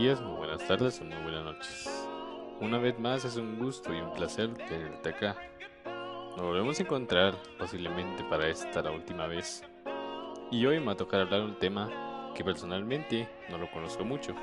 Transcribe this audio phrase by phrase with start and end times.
[0.00, 2.06] días, muy buenas tardes o muy buenas noches.
[2.58, 5.36] Una vez más es un gusto y un placer tenerte acá.
[5.84, 9.62] Nos volvemos a encontrar posiblemente para esta la última vez.
[10.50, 14.34] Y hoy me va a tocar hablar un tema que personalmente no lo conozco mucho.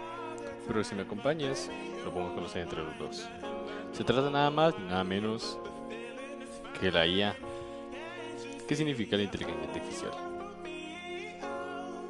[0.68, 1.72] Pero si me acompañas,
[2.06, 3.28] lo podemos conocer entre los dos.
[3.94, 5.58] Se trata nada más nada menos
[6.80, 7.36] que la IA.
[8.68, 10.12] ¿Qué significa la inteligencia artificial?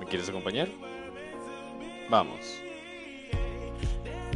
[0.02, 0.68] ¿Me quieres acompañar?
[2.10, 2.67] Vamos.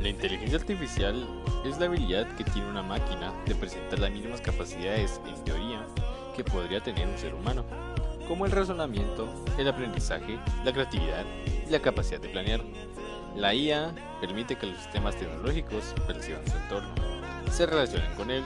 [0.01, 1.27] La inteligencia artificial
[1.63, 5.85] es la habilidad que tiene una máquina de presentar las mismas capacidades, en teoría,
[6.35, 7.63] que podría tener un ser humano,
[8.27, 9.29] como el razonamiento,
[9.59, 11.23] el aprendizaje, la creatividad
[11.67, 12.61] y la capacidad de planear.
[13.35, 16.89] La IA permite que los sistemas tecnológicos perciban su entorno,
[17.51, 18.43] se relacionen con él,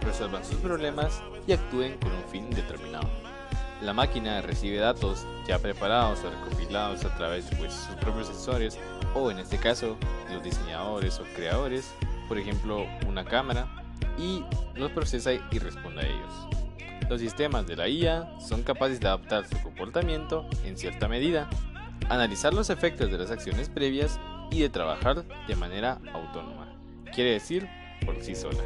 [0.00, 3.08] resuelvan sus problemas y actúen con un fin determinado.
[3.80, 8.76] La máquina recibe datos ya preparados o recopilados a través de sus propios sensores
[9.14, 9.96] o en este caso
[10.32, 11.92] los diseñadores o creadores,
[12.28, 13.66] por ejemplo una cámara,
[14.18, 16.48] y los procesa y responde a ellos.
[17.08, 21.48] Los sistemas de la IA son capaces de adaptar su comportamiento en cierta medida,
[22.08, 24.18] analizar los efectos de las acciones previas
[24.50, 26.68] y de trabajar de manera autónoma,
[27.14, 27.68] quiere decir
[28.04, 28.62] por sí sola.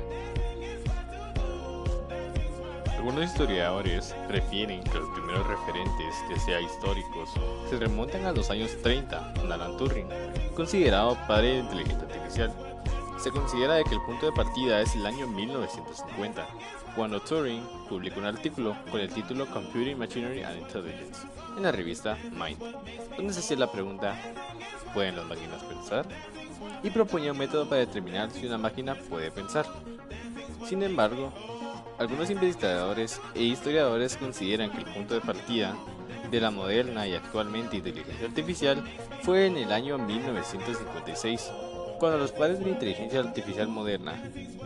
[3.01, 7.31] Algunos historiadores refieren que los primeros referentes, ya sea históricos,
[7.71, 10.07] se remontan a los años 30 con Alan Turing,
[10.55, 12.53] considerado padre de la inteligencia artificial.
[13.17, 16.47] Se considera de que el punto de partida es el año 1950,
[16.95, 22.19] cuando Turing publicó un artículo con el título Computing Machinery and Intelligence en la revista
[22.33, 22.59] Mind,
[23.17, 24.15] donde se hacía la pregunta
[24.93, 26.05] ¿pueden las máquinas pensar?
[26.83, 29.65] y proponía un método para determinar si una máquina puede pensar.
[30.69, 31.33] Sin embargo,
[32.01, 35.77] algunos investigadores e historiadores consideran que el punto de partida
[36.31, 38.83] de la moderna y actualmente inteligencia artificial
[39.23, 41.51] fue en el año 1956,
[41.99, 44.15] cuando los padres de la inteligencia artificial moderna,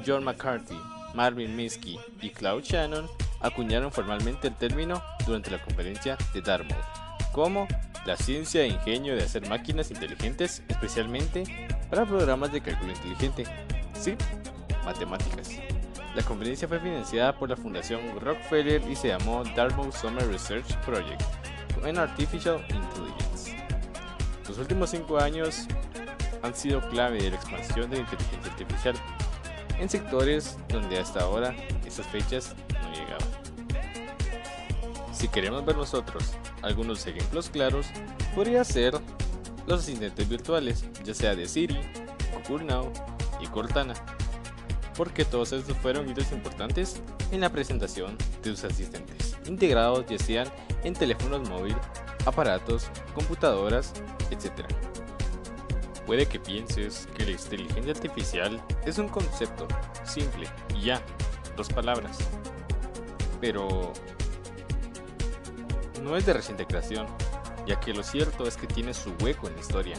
[0.07, 0.79] John McCarthy,
[1.13, 3.09] Marvin Minsky y Claude Shannon,
[3.41, 6.85] acuñaron formalmente el término durante la conferencia de Dartmouth
[7.33, 7.67] como
[8.07, 11.43] la ciencia e ingenio de hacer máquinas inteligentes, especialmente
[11.91, 13.45] para programas de cálculo inteligente.
[13.99, 14.15] Sí,
[14.85, 15.74] matemáticas.
[16.15, 21.23] La conferencia fue financiada por la Fundación Rockefeller y se llamó Dartmouth Summer Research Project
[21.85, 23.57] en Artificial Intelligence.
[24.49, 25.67] Los últimos cinco años
[26.43, 28.95] han sido clave de la expansión de la inteligencia artificial
[29.81, 31.55] en sectores donde hasta ahora
[31.85, 33.29] esas fechas no llegaban.
[35.13, 37.89] Si queremos ver nosotros algunos ejemplos claros,
[38.37, 38.95] podría ser
[39.67, 41.81] los asistentes virtuales, ya sea de Siri,
[42.49, 42.93] Google
[43.41, 43.95] y Cortana
[44.97, 47.01] porque todos estos fueron hitos importantes
[47.33, 50.49] en la presentación de sus asistentes, integrados ya sean
[50.85, 51.79] en teléfonos móviles,
[52.27, 53.93] aparatos, computadoras,
[54.31, 54.67] etc.
[56.07, 59.67] Puede que pienses que la inteligencia artificial es un concepto
[60.05, 61.03] simple y ya,
[61.57, 62.19] dos palabras,
[63.41, 63.93] pero
[66.03, 67.07] no es de reciente creación,
[67.67, 69.97] ya que lo cierto es que tiene su hueco en la historia.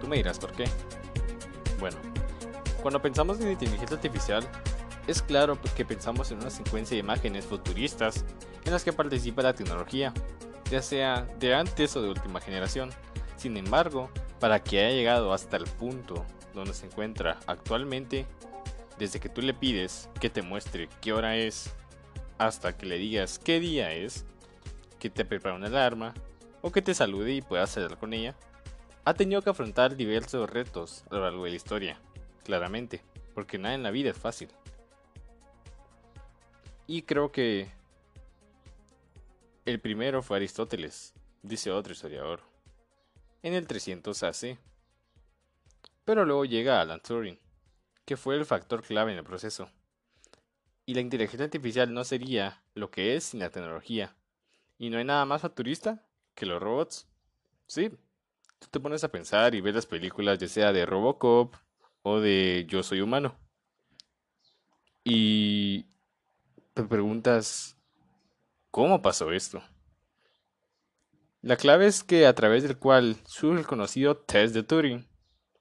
[0.00, 0.64] Tú me dirás por qué.
[1.78, 1.96] Bueno,
[2.80, 4.46] cuando pensamos en inteligencia artificial,
[5.06, 8.24] es claro que pensamos en una secuencia de imágenes futuristas
[8.64, 10.12] en las que participa la tecnología,
[10.70, 12.90] ya sea de antes o de última generación.
[13.36, 16.24] Sin embargo, para que haya llegado hasta el punto
[16.54, 18.26] donde se encuentra actualmente,
[18.98, 21.72] desde que tú le pides que te muestre qué hora es,
[22.38, 24.24] hasta que le digas qué día es,
[24.98, 26.14] que te prepare una alarma,
[26.60, 28.34] o que te salude y puedas hablar con ella,
[29.04, 32.00] ha tenido que afrontar diversos retos a lo largo de la historia
[32.44, 33.02] claramente,
[33.34, 34.48] porque nada en la vida es fácil.
[36.86, 37.70] Y creo que
[39.64, 42.40] el primero fue Aristóteles, dice otro historiador,
[43.42, 44.58] en el 300 AC.
[46.04, 47.38] Pero luego llega Alan Turing,
[48.04, 49.70] que fue el factor clave en el proceso.
[50.86, 54.16] Y la inteligencia artificial no sería lo que es sin la tecnología.
[54.78, 57.06] Y no hay nada más futurista que los robots.
[57.66, 57.90] Sí,
[58.58, 61.54] tú te pones a pensar y ves las películas ya sea de Robocop,
[62.02, 63.36] o de Yo soy humano.
[65.04, 65.86] Y
[66.74, 67.76] te preguntas,
[68.70, 69.62] ¿cómo pasó esto?
[71.42, 75.08] La clave es que a través del cual surge el conocido test de Turing,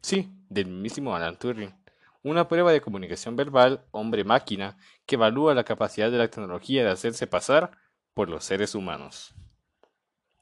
[0.02, 1.74] sí, del mismísimo Alan Turing,
[2.22, 7.28] una prueba de comunicación verbal hombre-máquina que evalúa la capacidad de la tecnología de hacerse
[7.28, 7.72] pasar
[8.14, 9.34] por los seres humanos.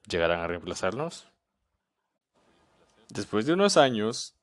[0.09, 1.27] ¿Llegarán a reemplazarnos?
[3.09, 4.36] Después de unos años,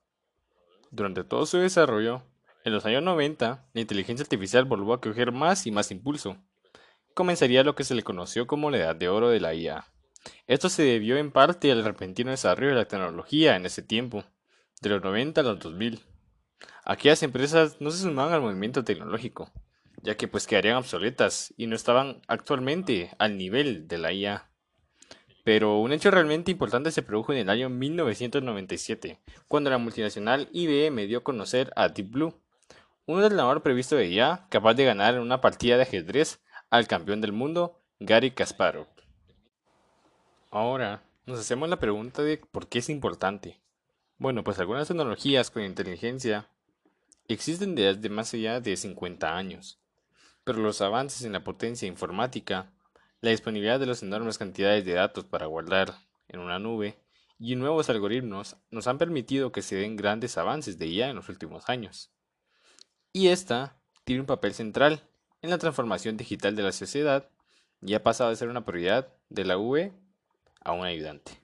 [0.91, 2.23] durante todo su desarrollo,
[2.65, 6.37] en los años 90, la inteligencia artificial volvió a coger más y más impulso.
[7.13, 9.85] Comenzaría lo que se le conoció como la edad de oro de la IA.
[10.47, 14.23] Esto se debió en parte al repentino desarrollo de la tecnología en ese tiempo,
[14.81, 16.01] de los 90 a los 2000.
[16.83, 19.51] Aquellas empresas no se sumaban al movimiento tecnológico,
[20.01, 24.49] ya que pues quedarían obsoletas y no estaban actualmente al nivel de la IA.
[25.45, 31.05] Pero un hecho realmente importante se produjo en el año 1997, cuando la multinacional IBM
[31.05, 32.33] dio a conocer a Deep Blue,
[33.05, 36.39] un ordenador previsto de IA capaz de ganar en una partida de ajedrez
[36.71, 38.87] al campeón del mundo, Gary Kasparov.
[40.49, 43.61] Ahora, nos hacemos la pregunta de por qué es importante.
[44.17, 46.47] Bueno, pues algunas tecnologías con inteligencia
[47.27, 49.77] existen desde más allá de 50 años,
[50.43, 52.71] pero los avances en la potencia informática
[53.25, 55.95] la disponibilidad de las enormes cantidades de datos para guardar
[56.27, 56.99] en una nube
[57.39, 61.27] y nuevos algoritmos nos han permitido que se den grandes avances de IA en los
[61.27, 62.11] últimos años.
[63.13, 65.01] Y esta tiene un papel central
[65.41, 67.27] en la transformación digital de la sociedad
[67.81, 69.91] y ha pasado de ser una prioridad de la UE
[70.63, 71.41] a un ayudante.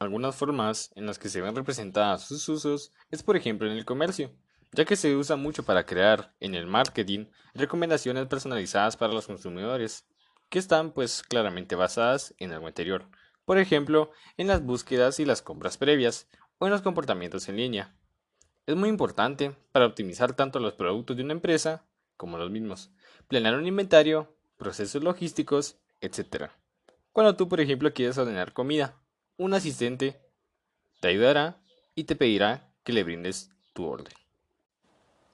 [0.00, 3.86] Algunas formas en las que se ven representadas sus usos es por ejemplo en el
[3.86, 4.32] comercio
[4.72, 10.06] ya que se usa mucho para crear en el marketing recomendaciones personalizadas para los consumidores,
[10.48, 13.08] que están pues claramente basadas en algo anterior,
[13.44, 16.28] por ejemplo, en las búsquedas y las compras previas
[16.58, 17.94] o en los comportamientos en línea.
[18.66, 21.86] Es muy importante para optimizar tanto los productos de una empresa
[22.16, 22.90] como los mismos,
[23.28, 26.50] planear un inventario, procesos logísticos, etc.
[27.12, 29.00] Cuando tú, por ejemplo, quieres ordenar comida,
[29.36, 30.20] un asistente
[31.00, 31.62] te ayudará
[31.94, 34.12] y te pedirá que le brindes tu orden.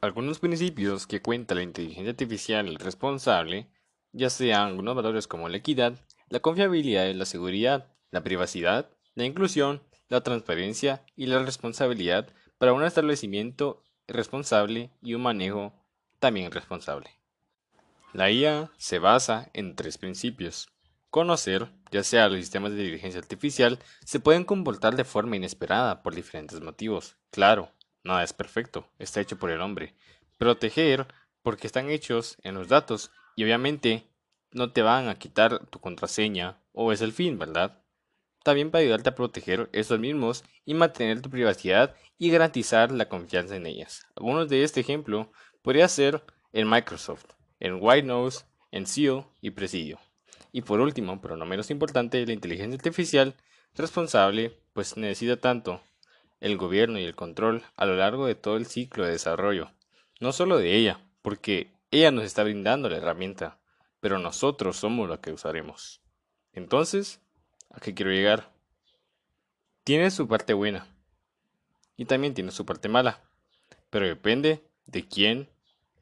[0.05, 3.71] Algunos principios que cuenta la inteligencia artificial responsable,
[4.12, 5.99] ya sean algunos valores como la equidad,
[6.29, 12.29] la confiabilidad, la seguridad, la privacidad, la inclusión, la transparencia y la responsabilidad
[12.59, 15.73] para un establecimiento responsable y un manejo
[16.19, 17.09] también responsable.
[18.12, 20.69] La IA se basa en tres principios.
[21.09, 26.15] Conocer, ya sea los sistemas de inteligencia artificial, se pueden comportar de forma inesperada por
[26.15, 27.17] diferentes motivos.
[27.31, 27.71] Claro,
[28.05, 29.95] Nada es perfecto, está hecho por el hombre.
[30.39, 31.06] Proteger,
[31.43, 34.06] porque están hechos en los datos y obviamente
[34.53, 37.83] no te van a quitar tu contraseña o es el fin, ¿verdad?
[38.43, 43.56] También para ayudarte a proteger estos mismos y mantener tu privacidad y garantizar la confianza
[43.56, 44.07] en ellas.
[44.17, 46.23] Algunos de este ejemplo podría ser
[46.53, 47.25] en Microsoft,
[47.59, 48.09] en White
[48.71, 49.99] en SEAL y Presidio.
[50.53, 53.35] Y por último, pero no menos importante, la inteligencia artificial
[53.75, 55.81] responsable, pues necesita tanto
[56.44, 59.73] el gobierno y el control a lo largo de todo el ciclo de desarrollo.
[60.20, 63.58] No solo de ella, porque ella nos está brindando la herramienta,
[64.00, 66.02] pero nosotros somos la que usaremos.
[66.52, 67.23] Entonces,
[67.70, 68.52] ¿a qué quiero llegar?
[69.85, 70.87] Tiene su parte buena
[71.96, 73.23] y también tiene su parte mala,
[73.88, 75.49] pero depende de quién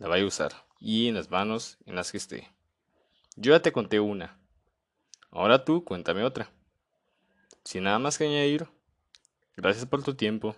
[0.00, 2.50] la vaya a usar y en las manos en las que esté.
[3.36, 4.40] Yo ya te conté una,
[5.30, 6.50] ahora tú cuéntame otra.
[7.62, 8.66] Sin nada más que añadir,
[9.56, 10.56] Gracias por tu tiempo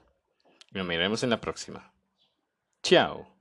[0.75, 1.93] nos veremos en la próxima.
[2.83, 3.34] Chao.